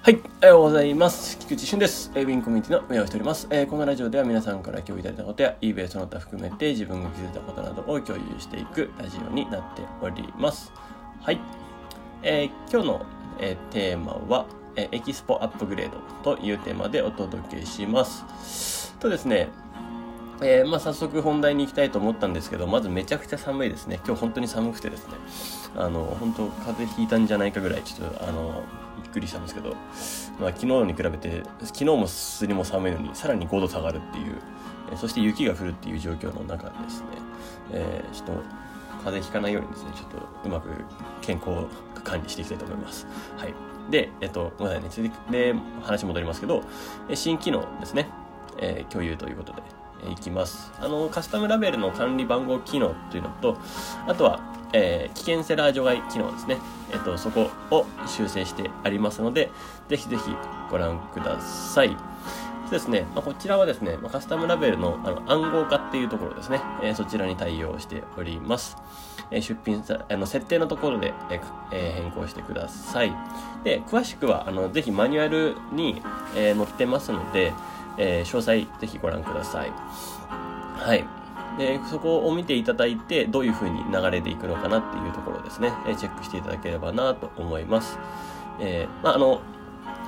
[0.00, 1.36] はい、おはようございます。
[1.40, 2.10] 菊池俊です。
[2.14, 10.72] ウィンコミュニティの運営をしております、えー、このラジオでは皆さんから共有いただいたことや eBay その他含めて自分が気づいたことなどを共有していくラジオになっております。
[11.20, 11.40] はい。
[12.22, 13.06] えー、今日の、
[13.40, 15.90] えー、テーマは、え、エキスポアップグレー
[16.22, 18.94] ドというテーマでお届けします。
[19.00, 19.48] とですね、
[20.40, 24.00] えー、まあ、早速本題に行きたいと思ったんですけど、まずめちゃくちゃ寒いですね。
[24.06, 25.14] 今日本当に寒くてですね、
[25.76, 28.62] あの、本当風邪ひいたんじゃないかぐらい、ちょっと、あの、
[29.02, 29.74] びっくりしたんですけど、
[30.40, 34.36] まあ、昨日に比べて、昨日もすにも寒いのに、さらに5度下がるっていう、
[34.92, 37.06] え、そして雪が降るっていう状況の中ですね、
[37.72, 38.42] えー、ちょっと、
[39.04, 40.68] 風邪ひかないようにですね、ちょっとうまく
[41.20, 41.66] 健康
[42.02, 43.06] 管理していきたいと思います。
[43.36, 43.54] はい。
[43.90, 46.62] で、えっと、ごめんなさいね、続きで話戻りますけど、
[47.14, 48.08] 新機能ですね、
[48.58, 49.62] えー、共有ということで、
[50.10, 50.72] いきます。
[50.80, 53.58] あの、カスタムラベルの管理番号機能というのと、
[54.06, 54.40] あとは、
[54.72, 56.58] えー、危険セラー除外機能ですね。
[56.92, 59.50] えっ、と、そこを修正してありますので、
[59.88, 60.22] ぜひぜひ
[60.70, 61.96] ご覧ください。
[62.70, 68.76] ですね、まあ、こちらはですね、まあ、カスタムラベルのあの暗号化っていうところですね、えー、そちらに対応しております。
[69.30, 73.12] えー、出品さ、あの、設定のところで、えー、変更してください。
[73.64, 76.02] で、詳しくは、あの、ぜひマニュアルに、
[76.36, 77.52] え載ってますので、
[77.96, 79.72] えー、詳細ぜひご覧ください。
[80.76, 81.17] はい。
[81.58, 87.98] で、そこを見ていただいて、どういう風に流れていくのかなっていうところですね、えチェックしていただければなと思います。
[88.60, 89.40] えー、まあ、あの、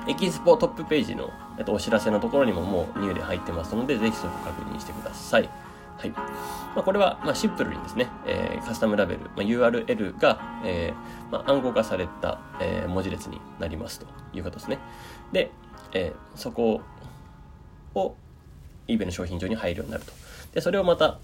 [0.08, 5.50] エキスポトップページの、えっと、お知らせのところにももうニューで入ってますので、ぜひそこ確認してください。
[5.98, 6.10] はい。
[6.10, 6.26] ま
[6.76, 14.78] あ、これは、まあ、シンプルにですね、えー、カスタムラベル、まあ、URL が、えー、まあ、暗号化された、えー、文字列になりますということですね。
[15.32, 15.50] で、
[15.92, 16.80] えー、そこ
[17.94, 18.14] を
[18.88, 20.12] eBay の商品上に入るようになると。
[20.54, 21.18] で、それをまた、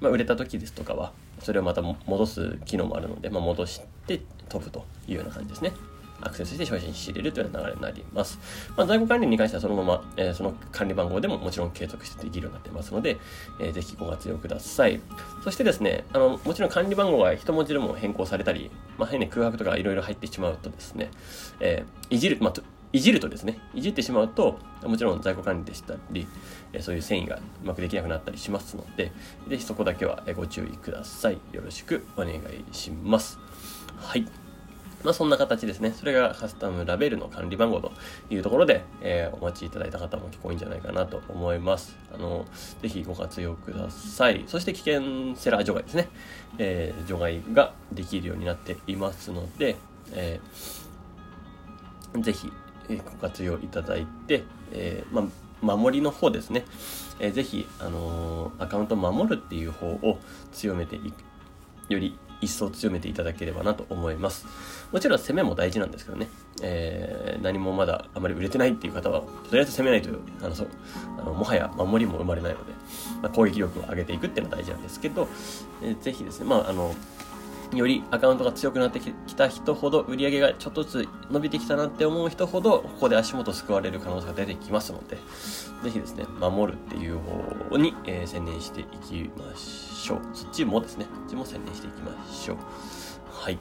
[0.00, 5.72] まあ、売れた時ですとかは、それをまた戻す機能もあるので、まあ、戻して飛ぶというような感じですね。
[6.22, 8.38] アクセスして商品仕入れるというような流れになります。
[8.76, 13.16] まあ、在庫管理に関してはそのまま、えー、その管理番号でももちろん継続してできるようになってますので、
[13.60, 15.00] えー、ぜひご活用ください。
[15.42, 21.10] そしてですね、あの、もちろん管理番号が一文字でも変更されたり、まあ、変に空白とかいろいろ入ってしまうとですね、
[21.60, 22.52] えー、いじる、まあ、
[22.92, 26.26] いじるとですね、いじってしまうと、もちろん在庫管理でしたり、
[26.80, 29.12] そういう繊維がうまくできなくなったりしますので、
[29.48, 31.38] ぜひそこだけはご注意ください。
[31.52, 32.40] よろしくお願い
[32.72, 33.38] します。
[33.96, 34.26] はい。
[35.02, 35.92] まあそんな形ですね。
[35.92, 37.92] それがカスタムラベルの管理番号と
[38.28, 41.96] いうところで、えー、お待ちいただいた方も結構いいんじゃないかなと思います。
[42.12, 42.44] あの、
[42.82, 44.44] ぜひご活用ください。
[44.46, 46.08] そして危険セラー除外ですね。
[46.58, 49.76] えー、除外ができるようになっていますので、
[50.12, 52.52] えー、ぜひ
[52.98, 55.28] ご活用いただいて、えー、ま
[55.76, 56.64] 守りの方ですね、
[57.18, 60.18] えー、ぜひ、あの、アカウントを守るっていう方を
[60.52, 61.14] 強めていく、
[61.92, 64.46] より一層強めていただければなと思います。
[64.92, 66.28] もちろん攻めも大事なんですけどね、
[66.62, 70.10] えー、何もまだあまり売れてないっていう方は、とりあえず攻めないと、
[70.42, 70.68] あの、そう、
[71.18, 72.72] あのもはや守りも生まれないので、
[73.22, 75.28] ま、攻撃力を上げていくっていうのは大事なんですけど、
[75.82, 76.94] えー、ぜひですね、まあ、あの、
[77.72, 85.16] よりアカウントが強くなってきた人ほど売り上げがちょっとずつ伸びてきたなって思う人ほどここで足元救われる可能性が出てきますので
[85.84, 87.18] ぜひですね守るっていう
[87.70, 90.20] 方に、えー、専念していきましょう。
[90.34, 92.56] そっちもですねそっちも専念していきましょう。
[93.30, 93.58] はい、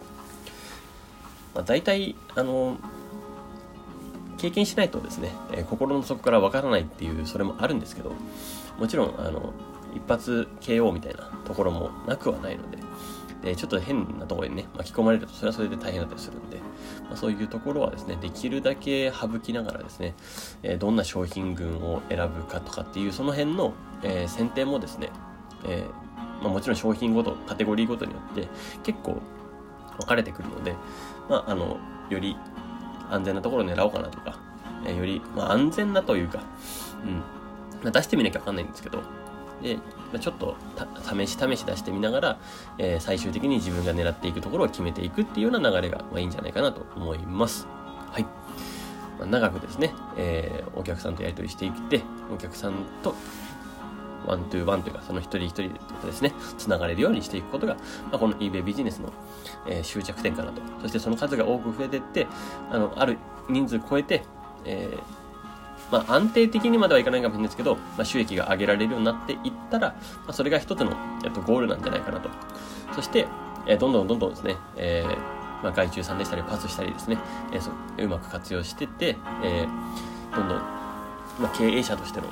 [1.53, 2.78] まあ、大体あの
[4.38, 8.14] 経験しないとですね、えー、心の底からわからないっていうそれもあるんですけど
[8.80, 9.53] もちろんあの
[9.96, 12.78] 一発 KO みたいなところもなくはないので
[13.42, 16.58] で、ちょっと変なところにね、巻き込まれると、それはそれで大変だったりするんで、
[17.04, 20.14] まあ、そういうところはですね、できるだけ省きながらですね、
[20.64, 23.74] え、どんな商品群を選ぶかとかっていう、その辺の、
[24.04, 25.10] えー、選定もですね、
[25.66, 25.86] え、
[26.42, 28.48] まあ、もちろん商品ごと、カテゴリーごとによって
[28.84, 29.22] 結構
[30.00, 30.76] 分かれてくるので、
[31.30, 31.78] まあ、あの、
[32.10, 32.36] より
[33.10, 34.38] 安全なところを狙おうかなとか、
[34.86, 36.42] えより、まあ、安全なというか、
[37.04, 37.24] うん、
[37.84, 39.02] ま、出してみなきゃ分かんないんですけど、
[39.62, 39.78] で、
[40.20, 40.56] ちょっと
[41.03, 42.40] 試し試し出してみながら、
[42.78, 47.68] えー、最終的に自分が狙っていくところを決めていくっていうような流れが、まあ、いいんじゃないかなと思います。
[48.12, 48.24] はい。
[49.20, 52.02] まあ、長くですね、えー、お客さんとやり取りしていって、
[52.34, 52.73] お客さん
[53.03, 53.16] と
[54.26, 55.70] ワントゥーワンというか、その一人一人
[56.02, 57.82] とですね、つながれるようにしていくことが、ま
[58.14, 59.11] あ、この eBay ビジネスの、
[59.67, 60.61] えー、終着点かなと。
[60.82, 62.28] そしてその数が多く増えていって、
[62.72, 63.17] あの、ある
[63.50, 64.23] 人数超えて、
[64.66, 65.00] えー、
[65.91, 69.96] まあ、安定的にまではいかないかもしれないですけど、まあ、収益が上げられるようになっていったら、ま
[70.28, 70.91] あ、それが一つの、
[71.24, 72.30] えっと、ゴールなんじゃないかなと。
[72.94, 73.28] そして、
[73.66, 77.18] えー、どんどんどんどんですね、えー、まあ、外注さんでしたり、パスしたりですね、
[77.53, 80.58] えー、そうまく活用してて、えー、どんどん、
[81.40, 82.28] まあ、経営者としての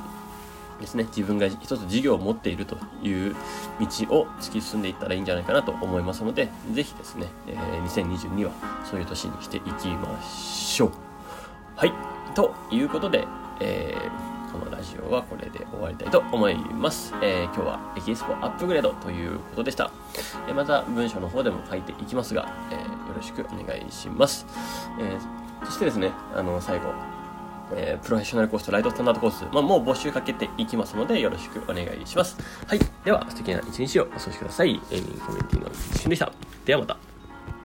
[0.80, 3.36] ですね、自分が一つ事業を持っているという
[3.80, 8.52] 道を突き進んでいったらいいんじゃないかなと思いますので、ぜひですね、えー、2022は
[8.86, 10.92] そういう年にしていきましょう。
[11.76, 13.26] はいということで、
[13.60, 19.92] えー、このラジオはこれで終わりたいと思います、えー、今日はエキスポアップグレードということでした、
[20.48, 22.80] えー、また文章の方でも書いていきますが、えよ
[23.16, 24.46] ろしくお願いします、
[25.00, 25.18] え
[25.66, 26.94] そしてですねあの最後
[27.74, 32.38] え、プロフェッショナルコースとライトスタンダードコース、まあ、もう募集かけていきますので、よろしくお願いします。
[32.66, 32.80] はい。
[33.04, 34.82] では、素敵な一日をお過ごしください。
[34.92, 36.32] エイミングコミュニティの一瞬でした。
[36.66, 37.17] ではまた。